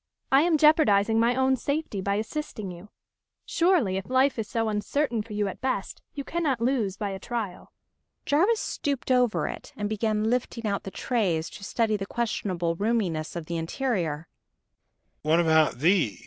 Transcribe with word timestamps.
I 0.31 0.41
am 0.41 0.57
jeopardizing 0.57 1.19
my 1.19 1.35
own 1.35 1.55
safety 1.55 2.01
by 2.01 2.15
assisting 2.15 2.71
you. 2.71 2.89
Surely, 3.45 3.97
if 3.97 4.09
life 4.09 4.39
is 4.39 4.47
so 4.47 4.67
uncertain 4.67 5.21
for 5.21 5.33
you 5.33 5.47
at 5.47 5.61
best, 5.61 6.01
you 6.15 6.23
cannot 6.23 6.59
lose 6.59 6.97
by 6.97 7.11
a 7.11 7.19
trial." 7.19 7.71
Jarvis 8.25 8.59
stooped 8.59 9.11
over 9.11 9.47
it, 9.47 9.71
and 9.77 9.87
began 9.87 10.23
lifting 10.31 10.65
out 10.65 10.85
the 10.85 10.89
trays, 10.89 11.51
to 11.51 11.63
study 11.63 11.97
the 11.97 12.07
questionable 12.07 12.73
roominess 12.73 13.35
of 13.35 13.45
the 13.45 13.57
interior. 13.57 14.27